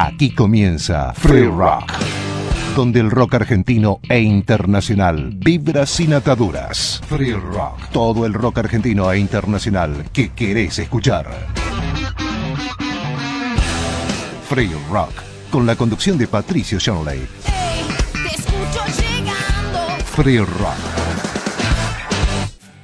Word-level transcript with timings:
Aquí 0.00 0.30
comienza 0.30 1.12
Free 1.12 1.48
Rock, 1.48 1.90
donde 2.76 3.00
el 3.00 3.10
rock 3.10 3.34
argentino 3.34 3.98
e 4.08 4.20
internacional 4.20 5.32
vibra 5.34 5.86
sin 5.86 6.14
ataduras. 6.14 7.02
Free 7.08 7.32
Rock, 7.32 7.90
todo 7.90 8.24
el 8.24 8.32
rock 8.32 8.58
argentino 8.58 9.10
e 9.10 9.18
internacional 9.18 10.04
que 10.12 10.30
querés 10.30 10.78
escuchar. 10.78 11.26
Free 14.48 14.70
Rock, 14.88 15.10
con 15.50 15.66
la 15.66 15.74
conducción 15.74 16.16
de 16.16 16.28
Patricio 16.28 16.78
Shanley. 16.78 17.26
Free 20.14 20.38
Rock. 20.38 20.78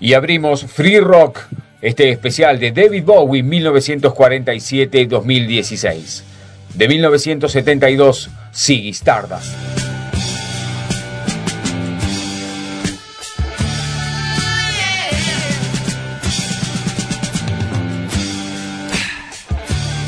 Y 0.00 0.14
abrimos 0.14 0.64
Free 0.64 0.98
Rock, 0.98 1.42
este 1.80 2.10
especial 2.10 2.58
de 2.58 2.72
David 2.72 3.04
Bowie 3.04 3.44
1947-2016 3.44 6.33
de 6.74 6.88
1972, 6.88 8.30
Ziggy 8.52 8.90
Stardust. 8.90 9.54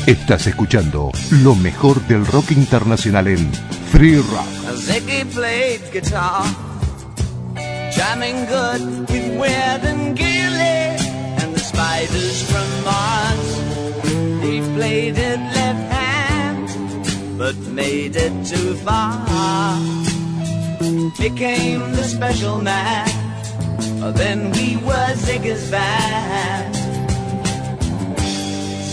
Estás 0.05 0.47
escuchando 0.47 1.11
lo 1.31 1.55
mejor 1.55 1.99
del 2.07 2.25
rock 2.25 2.51
internacional 2.51 3.27
en 3.27 3.51
Free 3.91 4.15
Rock. 4.15 4.47
Ziggy 4.77 5.25
played 5.25 5.81
guitar, 5.91 6.45
jamming 7.91 8.45
good 8.45 9.09
with 9.09 9.37
Weird 9.37 9.85
and 9.85 10.17
Gilly 10.17 10.97
and 11.41 11.53
the 11.53 11.59
spiders 11.59 12.43
from 12.43 12.65
Mars. 12.85 13.57
He 14.41 14.61
played 14.75 15.17
it 15.17 15.39
left 15.55 15.96
but 17.37 17.55
made 17.71 18.15
it 18.15 18.33
too 18.45 18.73
far. 18.77 19.77
Became 21.19 21.91
the 21.91 22.03
special 22.03 22.61
man, 22.61 23.07
then 24.15 24.51
we 24.51 24.77
were 24.77 25.13
Ziggy's 25.15 25.69
band. 25.69 26.75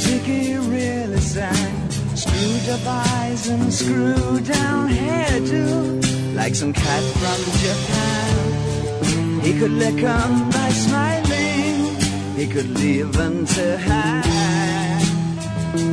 Ziggy 0.02 0.58
really 0.70 1.20
sang, 1.20 1.90
screwed 2.14 2.68
up 2.68 2.86
eyes 2.86 3.48
and 3.48 3.72
screwed 3.72 4.44
down 4.44 4.90
hairdo, 4.90 6.34
like 6.34 6.54
some 6.54 6.72
cat 6.72 7.02
from 7.20 7.40
Japan. 7.64 9.40
He 9.42 9.58
could 9.58 9.72
lick 9.72 10.02
'em 10.02 10.50
by 10.50 10.70
smiling, 10.70 11.96
he 12.36 12.46
could 12.46 12.70
leave 12.78 13.12
them 13.12 13.46
to 13.46 13.78
hang. 13.78 14.43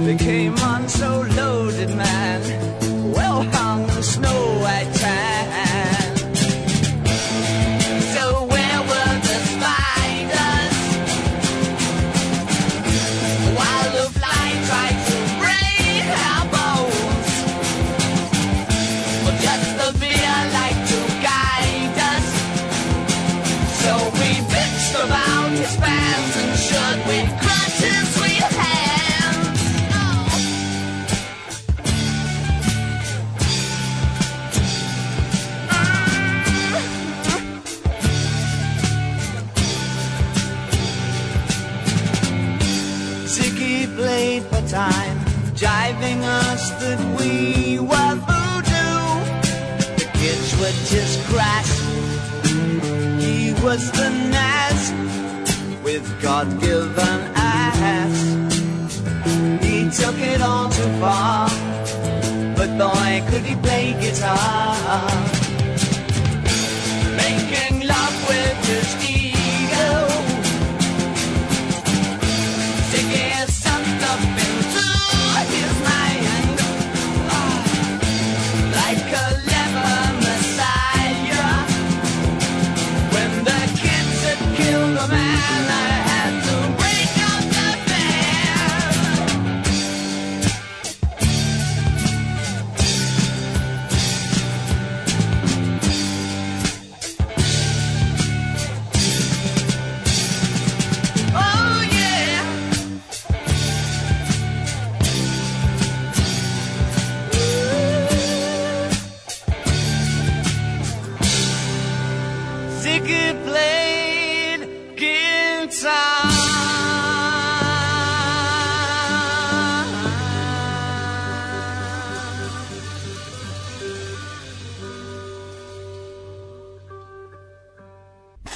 They 0.05 0.17
came 0.17 0.55
on 0.59 0.89
so 0.89 1.21
loaded, 1.38 1.89
man. 1.95 2.41
Well 3.11 3.44
hung 3.44 3.85
the 3.85 4.02
snow 4.02 4.41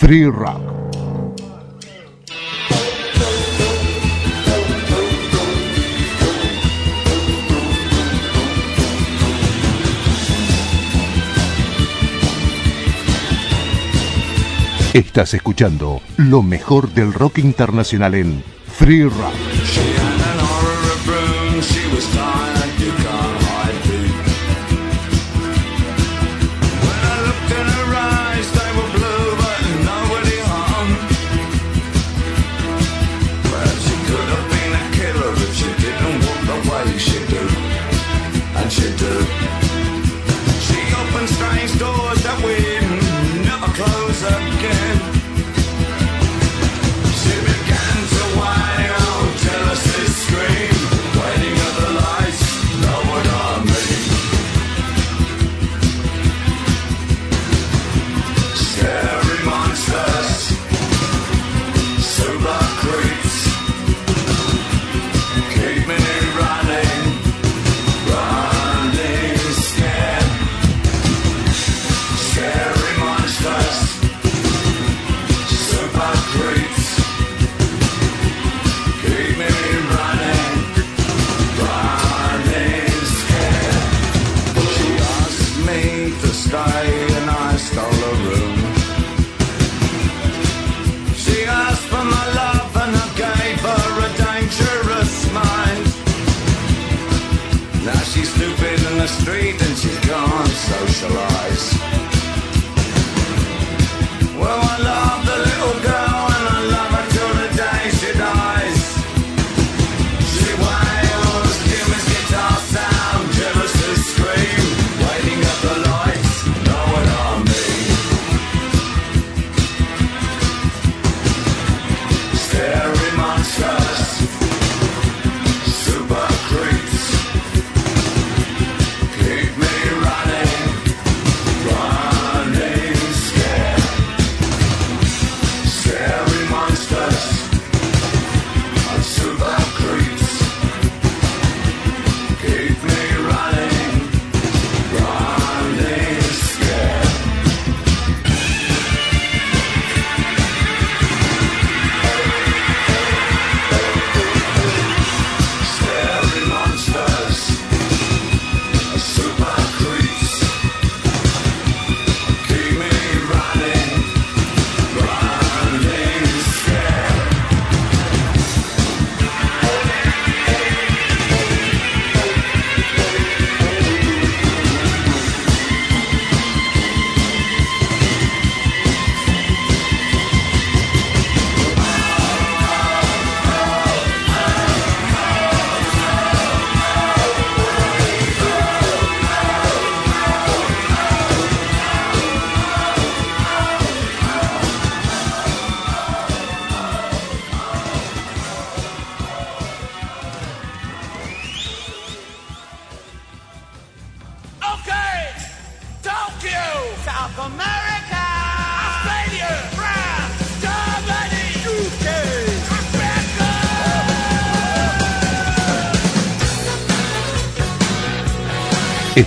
Free 0.06 0.26
Rock. 0.26 0.62
Estás 14.94 15.34
escuchando 15.34 16.04
lo 16.18 16.44
mejor 16.44 16.90
del 16.90 17.12
rock 17.12 17.40
internacional 17.40 18.14
en 18.14 18.44
Free 18.68 19.06
Rock. 19.06 19.34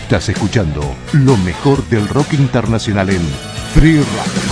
Estás 0.08 0.31
escuchando 0.31 0.81
lo 1.12 1.37
mejor 1.37 1.87
del 1.90 2.08
rock 2.08 2.32
internacional 2.32 3.10
en 3.10 3.20
Free 3.75 3.99
Rock. 3.99 4.47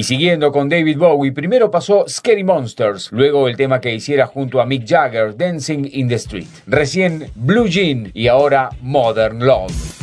Y 0.00 0.02
siguiendo 0.02 0.50
con 0.50 0.70
David 0.70 0.96
Bowie, 0.96 1.30
primero 1.30 1.70
pasó 1.70 2.06
Scary 2.08 2.42
Monsters, 2.42 3.12
luego 3.12 3.48
el 3.48 3.56
tema 3.58 3.82
que 3.82 3.94
hiciera 3.94 4.26
junto 4.26 4.58
a 4.58 4.64
Mick 4.64 4.88
Jagger, 4.88 5.36
Dancing 5.36 5.86
in 5.92 6.08
the 6.08 6.14
Street, 6.14 6.48
recién 6.66 7.26
Blue 7.34 7.68
Jean 7.68 8.10
y 8.14 8.26
ahora 8.26 8.70
Modern 8.80 9.44
Love. 9.44 9.99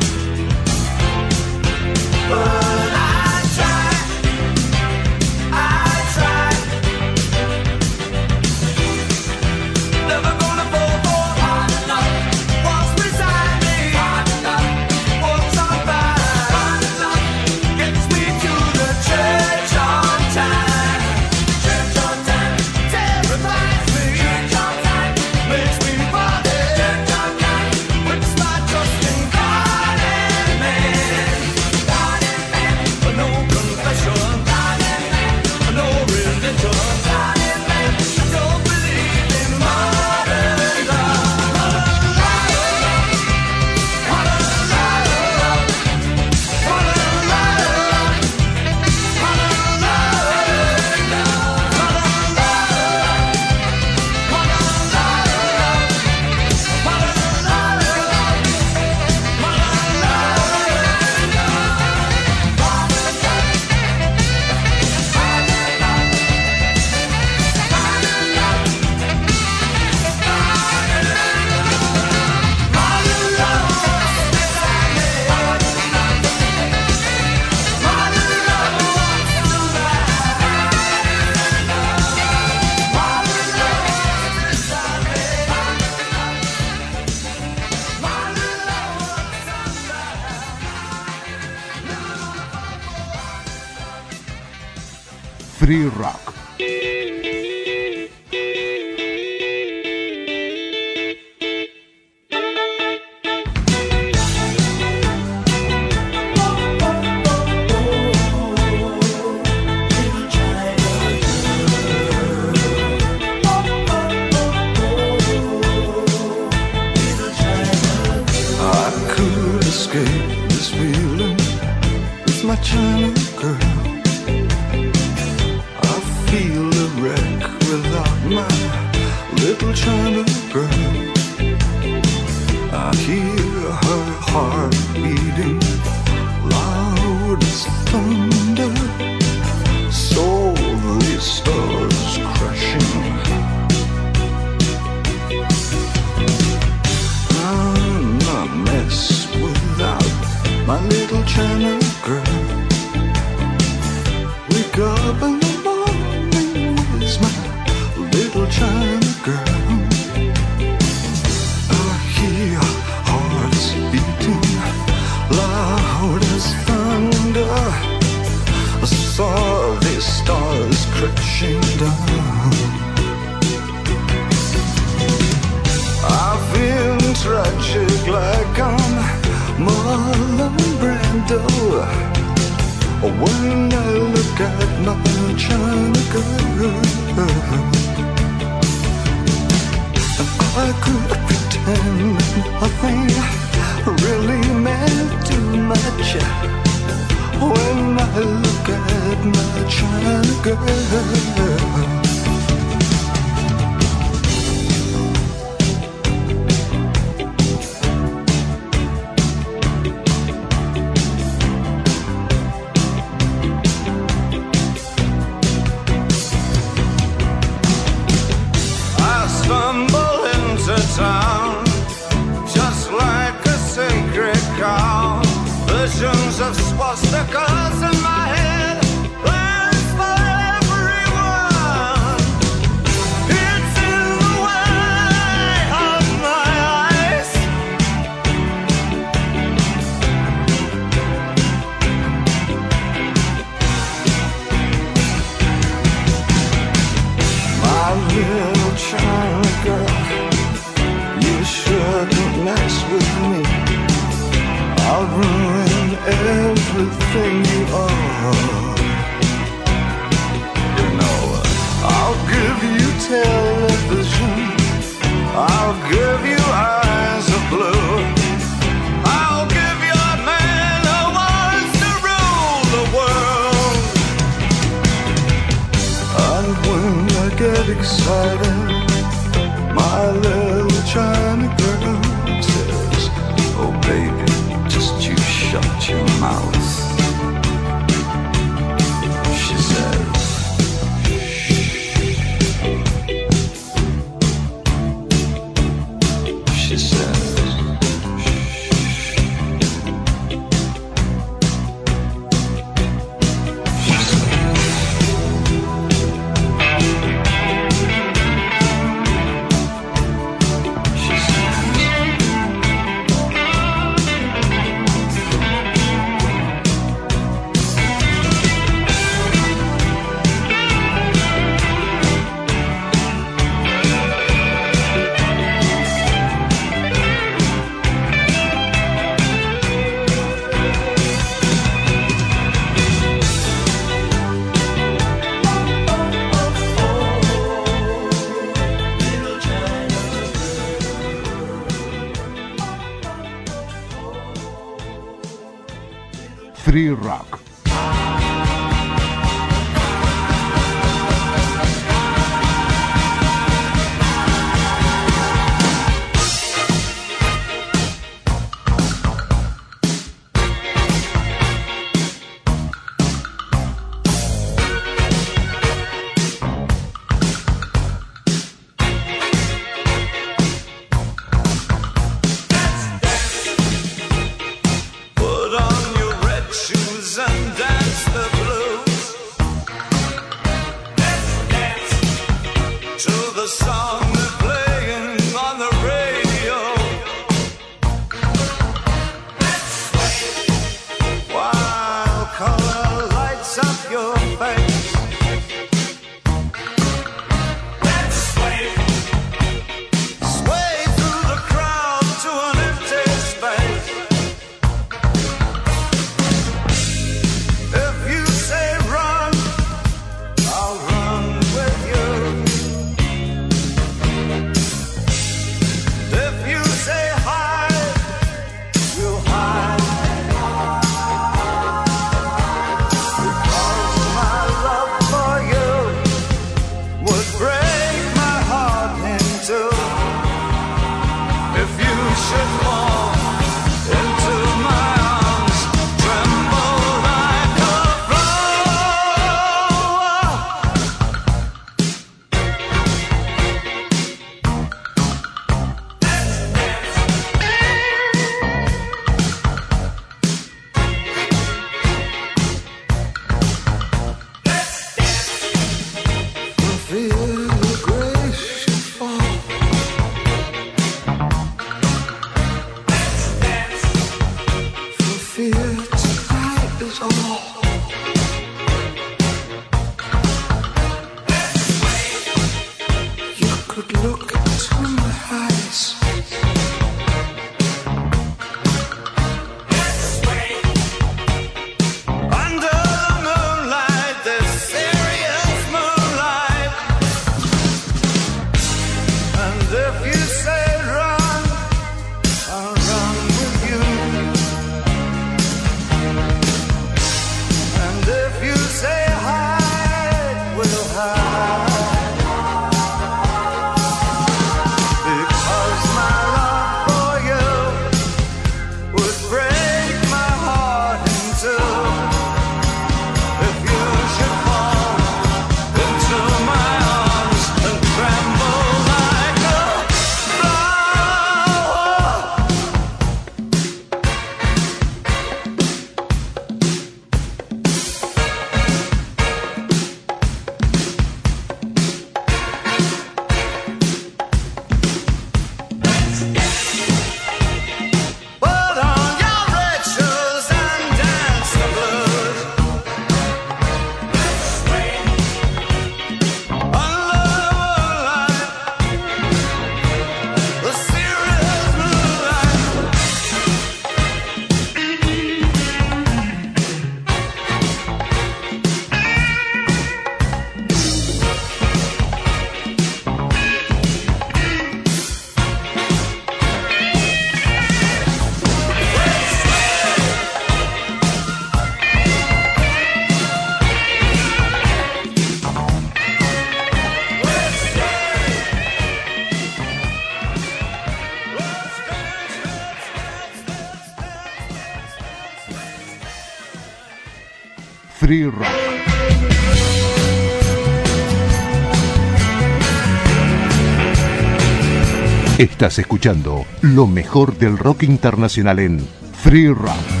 Estás 595.61 595.77
escuchando 595.77 596.43
lo 596.63 596.87
mejor 596.87 597.37
del 597.37 597.55
rock 597.55 597.83
internacional 597.83 598.57
en 598.57 598.79
Free 599.13 599.49
Rock. 599.49 600.00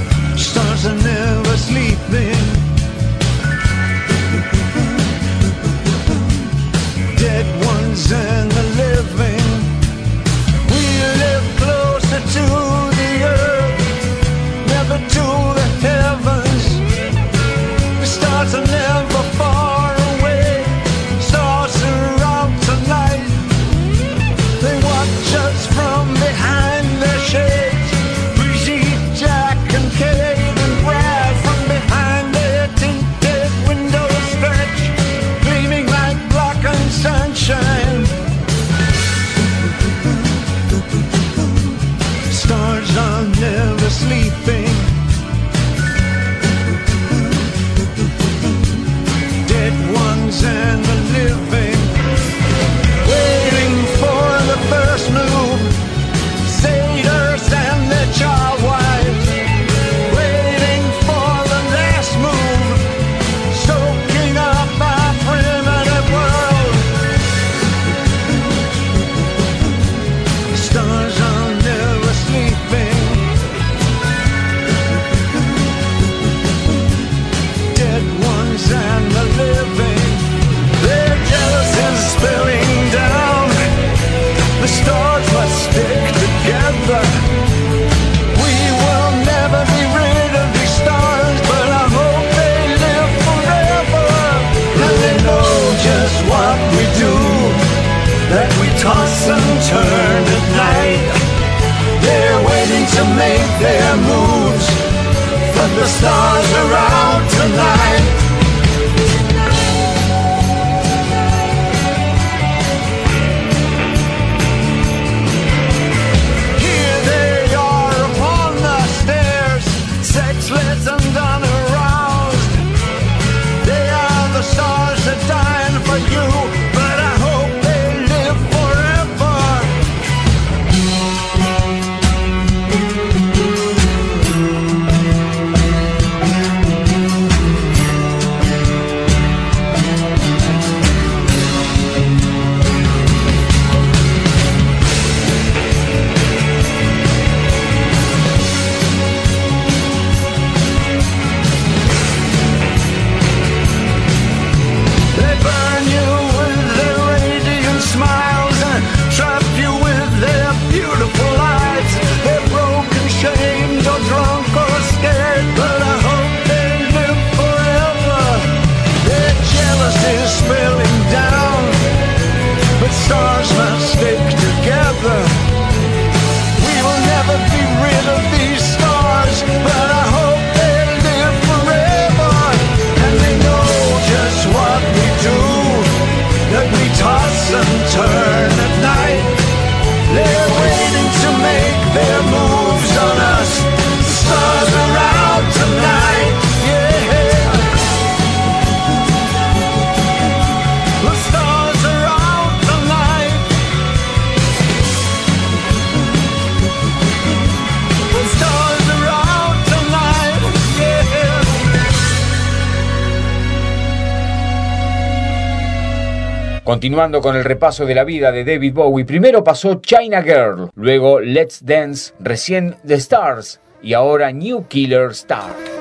Continuando 216.71 217.19
con 217.19 217.35
el 217.35 217.43
repaso 217.43 217.85
de 217.85 217.93
la 217.93 218.05
vida 218.05 218.31
de 218.31 218.45
David 218.45 218.73
Bowie, 218.73 219.03
primero 219.03 219.43
pasó 219.43 219.81
China 219.81 220.23
Girl, 220.23 220.69
luego 220.75 221.19
Let's 221.19 221.65
Dance, 221.65 222.13
recién 222.17 222.77
The 222.87 222.93
Stars 222.93 223.59
y 223.83 223.91
ahora 223.91 224.31
New 224.31 224.69
Killer 224.69 225.11
Star. 225.11 225.80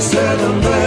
said 0.00 0.40
a 0.40 0.48
man. 0.60 0.79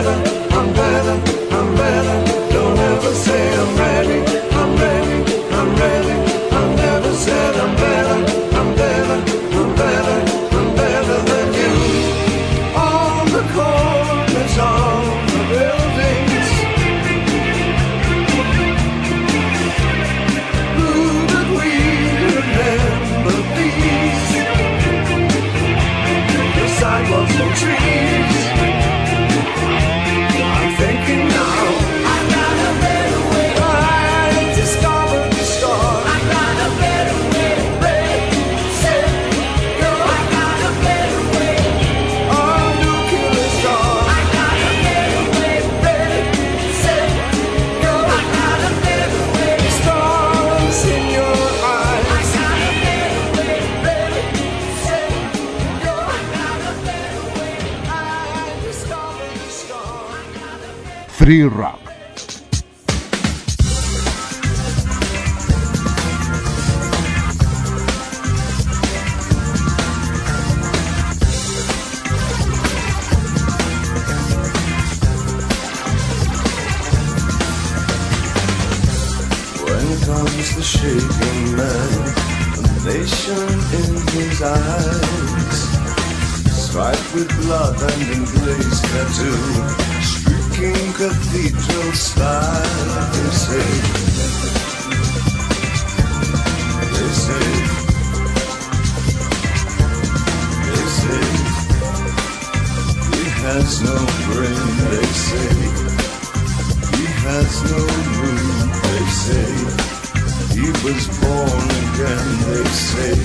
was 110.84 111.08
born 111.19 111.69
again, 111.80 112.28
they 112.50 112.63
say. 112.65 113.15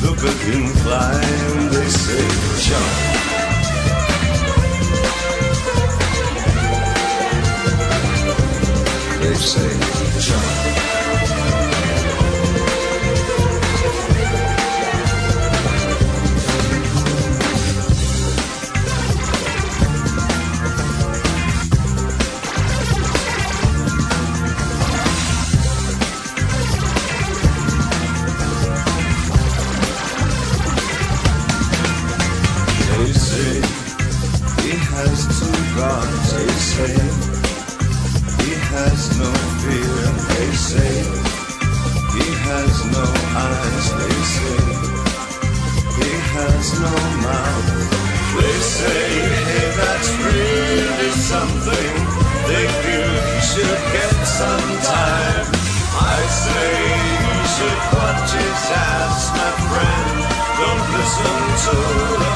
The 0.00 0.12
beacon 0.20 0.72
climb, 0.80 1.70
they 1.70 1.88
say, 1.88 2.26
jump. 2.66 2.92
They 9.20 9.34
say, 9.34 9.72
jump. 10.20 10.85
listen 61.18 61.72
to 61.72 61.76
the 62.18 62.35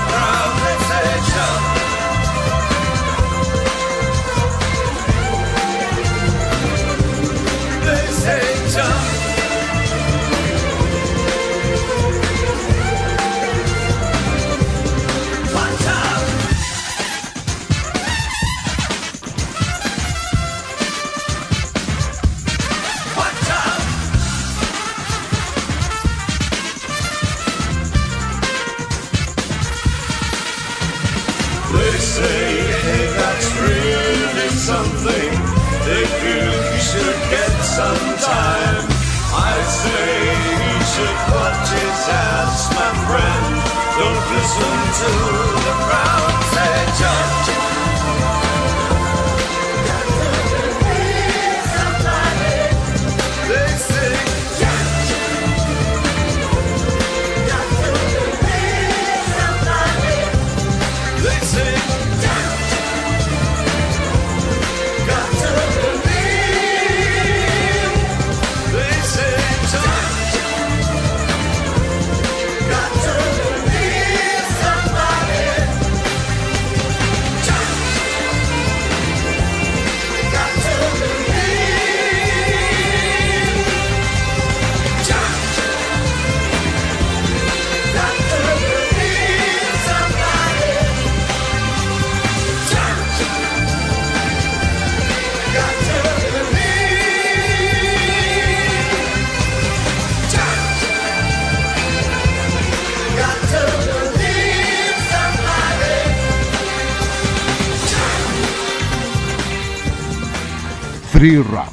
Free 111.20 111.36
Rap. 111.36 111.68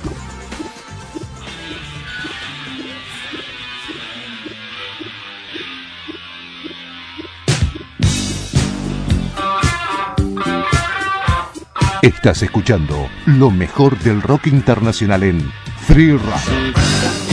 Estás 12.01 12.41
escuchando 12.43 13.07
lo 13.25 13.49
mejor 13.49 13.97
del 13.99 14.21
rock 14.21 14.47
internacional 14.47 15.23
en 15.23 15.49
Free 15.85 16.17
Rap. 16.17 17.26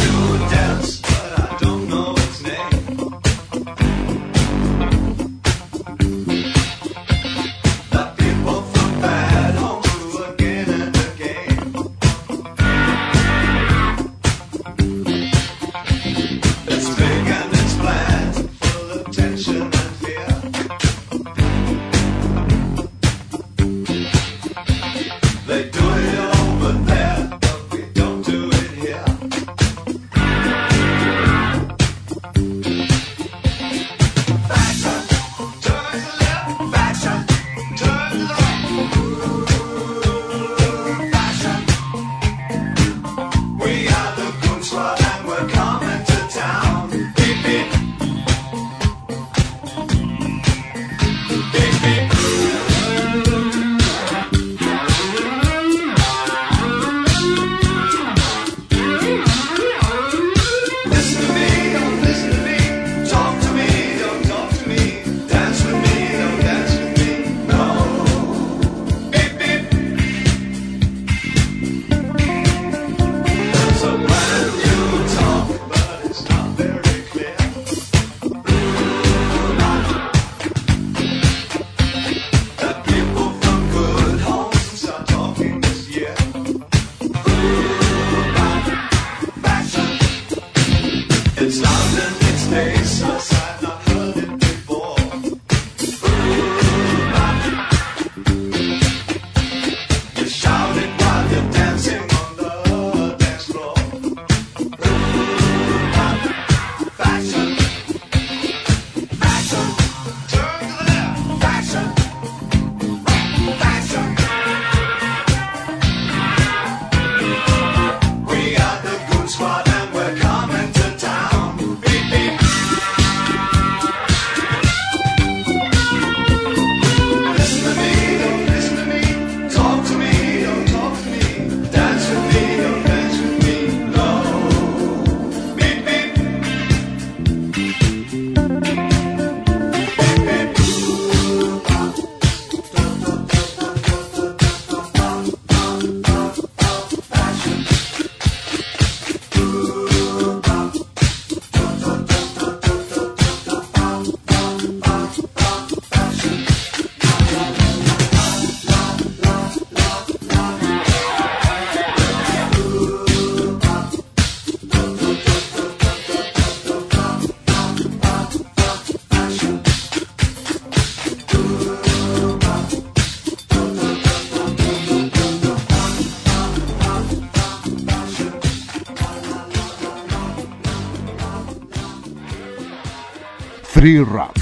Free 183.84 184.02
Rap. 184.02 184.34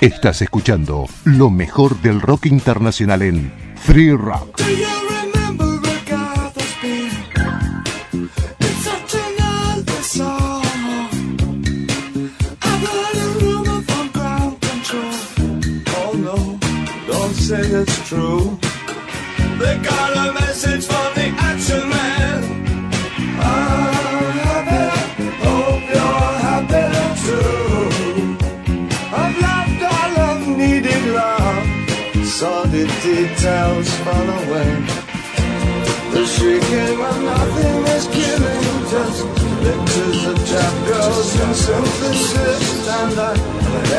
Estás 0.00 0.42
escuchando 0.42 1.06
lo 1.22 1.48
mejor 1.48 1.96
del 2.02 2.20
rock 2.20 2.46
internacional 2.46 3.22
en 3.22 3.52
Free 3.76 4.10
Rock. 4.16 4.60
Got 19.84 20.16
a. 20.16 20.53
details 33.34 33.90
fall 34.04 34.28
away. 34.40 34.70
The 36.12 36.24
shrieking 36.26 36.98
when 36.98 37.24
nothing 37.24 37.86
is 37.96 38.06
killing, 38.08 38.64
just 38.92 39.20
pictures 39.62 40.20
of 40.30 40.36
trap 40.48 40.74
girls 40.86 41.40
and 41.40 41.56
synthesis. 41.56 42.88
And 42.88 43.18
I 43.18 43.34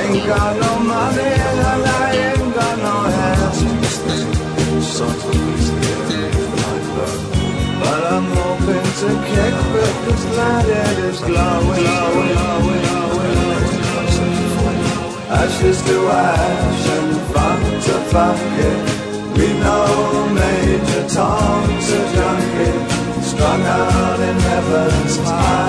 ain't 0.01 0.25
got 0.27 0.53
no 0.59 0.79
money 0.79 1.31
and 1.47 1.59
I 1.61 2.15
ain't 2.27 2.53
got 2.55 2.77
no 2.77 2.95
hands. 3.15 3.59
But 7.79 8.03
I'm 8.13 8.27
hoping 8.39 8.89
to 9.01 9.09
kick 9.29 9.55
back 9.73 9.95
this 10.05 10.23
light 10.37 10.69
it 10.69 10.97
is 11.09 11.19
glowing, 11.19 11.83
glowing, 11.83 12.31
glowing, 12.35 12.81
glowing. 12.85 13.55
Ashes 15.27 15.81
to 15.87 15.97
ash 16.07 16.87
and 16.95 17.11
funk 17.33 17.83
to 17.83 17.95
funky. 18.11 19.04
We 19.35 19.47
know 19.59 20.29
Major 20.33 21.03
Tom's 21.09 21.89
a 21.91 21.99
junkie, 22.13 23.21
strung 23.21 23.61
out 23.63 24.19
in 24.19 24.39
heaven's 24.39 25.17
high, 25.17 25.64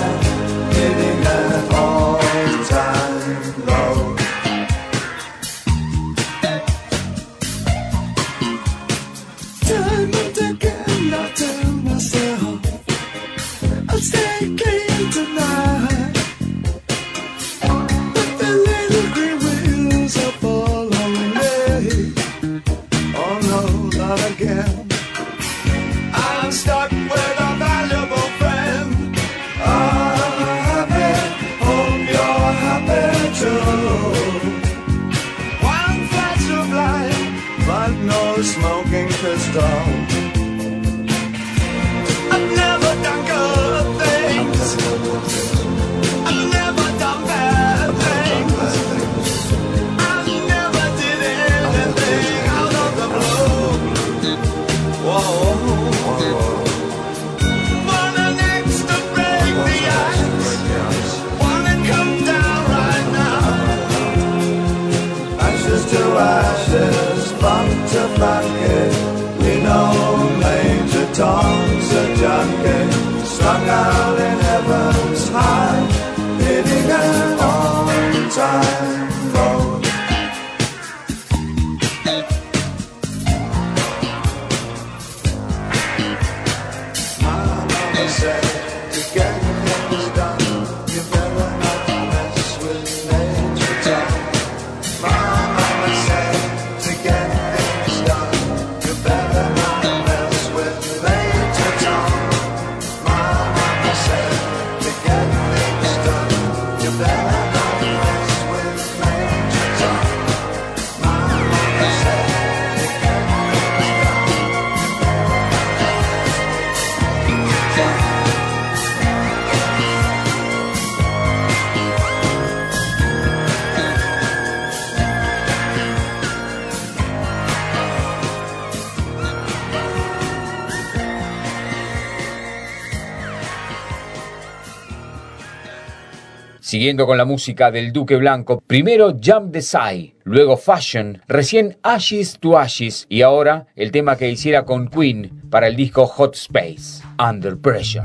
Siguiendo 136.77 137.07
con 137.07 137.16
la 137.16 137.24
música 137.24 137.70
del 137.70 137.91
Duque 137.91 138.16
Blanco, 138.16 138.62
primero 138.66 139.16
Jump 139.18 139.51
the 139.51 139.62
Sai, 139.62 140.14
luego 140.24 140.59
Fashion, 140.59 141.22
recién 141.27 141.79
Ashes 141.83 142.39
to 142.39 142.59
Ashes 142.59 143.07
y 143.09 143.22
ahora 143.22 143.66
el 143.77 143.91
tema 143.91 144.18
que 144.18 144.29
hiciera 144.29 144.66
con 144.66 144.89
Queen 144.89 145.49
para 145.49 145.68
el 145.68 145.74
disco 145.74 146.05
Hot 146.05 146.35
Space, 146.35 147.03
Under 147.18 147.57
Pressure. 147.57 148.05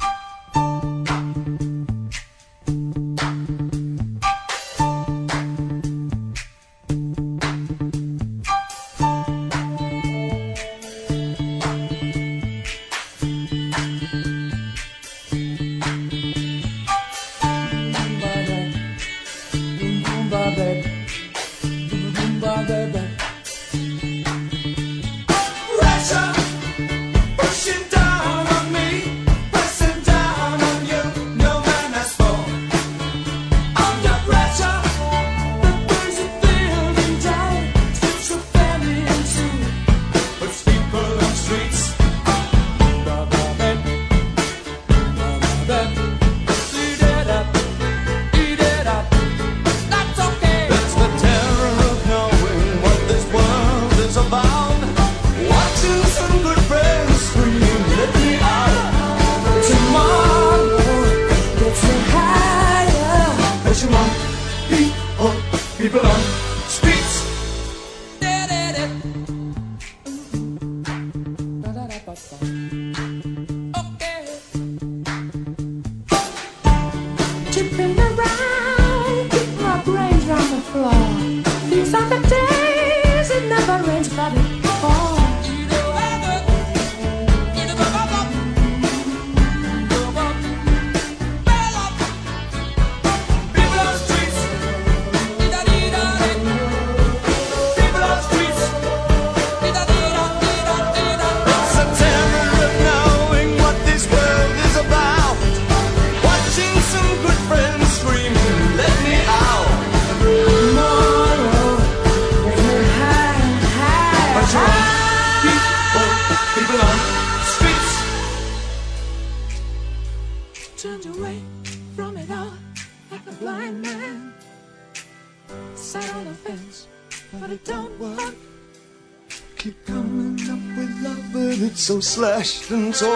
distance 132.71 133.10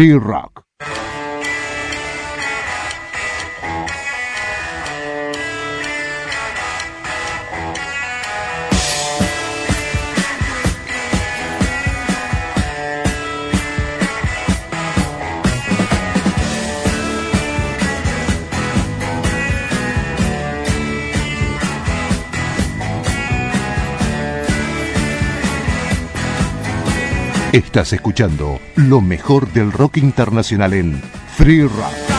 прирак. 0.00 0.69
Estás 27.52 27.92
escuchando 27.92 28.60
lo 28.76 29.00
mejor 29.00 29.52
del 29.52 29.72
rock 29.72 29.96
internacional 29.96 30.72
en 30.72 31.02
Free 31.36 31.62
Rock. 31.62 32.09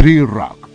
Free 0.00 0.20
Rock. 0.22 0.66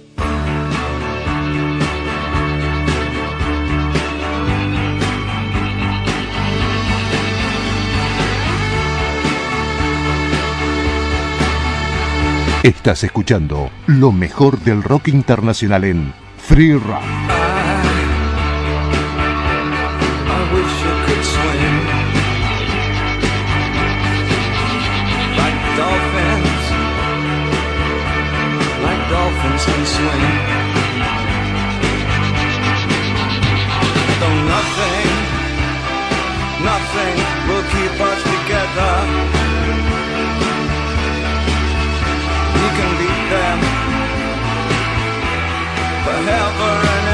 Estás 12.62 13.04
escuchando 13.04 13.72
lo 13.88 14.12
mejor 14.12 14.60
del 14.60 14.84
rock 14.84 15.08
internacional 15.08 15.86
en 15.86 16.14
Free 16.38 16.74
Rock. 16.74 17.02
Dolphins 29.46 29.66
can 29.66 29.86
swim. 29.86 30.22
Though 34.20 34.40
nothing, 34.56 35.08
nothing 36.70 37.16
will 37.48 37.66
keep 37.76 37.96
us 38.10 38.22
together. 38.34 38.94
We 42.60 42.68
can 42.78 42.92
beat 43.00 43.24
them 43.30 43.60
forever 46.06 47.05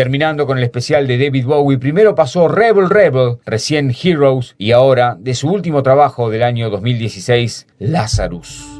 terminando 0.00 0.46
con 0.46 0.56
el 0.56 0.64
especial 0.64 1.06
de 1.06 1.18
David 1.18 1.44
Bowie, 1.44 1.76
primero 1.76 2.14
pasó 2.14 2.48
Rebel 2.48 2.88
Rebel, 2.88 3.36
recién 3.44 3.94
Heroes 4.02 4.54
y 4.56 4.72
ahora, 4.72 5.18
de 5.20 5.34
su 5.34 5.50
último 5.50 5.82
trabajo 5.82 6.30
del 6.30 6.42
año 6.42 6.70
2016, 6.70 7.66
Lazarus. 7.80 8.79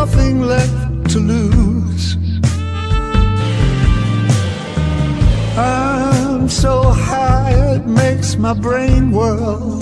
Nothing 0.00 0.42
left 0.42 1.10
to 1.10 1.18
lose. 1.18 2.16
I'm 5.56 6.48
so 6.48 6.74
high 7.08 7.54
it 7.74 7.84
makes 7.84 8.36
my 8.36 8.54
brain 8.54 9.10
whirl. 9.10 9.80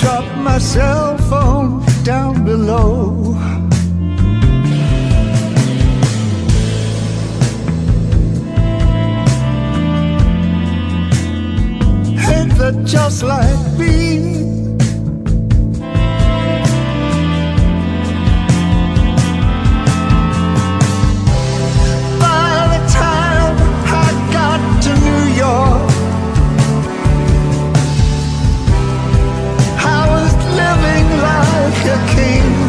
Drop 0.00 0.26
my 0.48 0.58
cell 0.58 1.18
phone 1.30 1.84
down 2.02 2.32
below. 2.46 3.36
Ain't 12.32 12.52
that 12.60 12.76
just 12.86 13.22
like 13.22 13.78
me? 13.78 14.57
York, 25.38 25.90
I 29.78 30.00
was 30.10 30.34
living 30.60 31.06
like 31.28 31.84
a 31.86 31.98
king. 32.12 32.67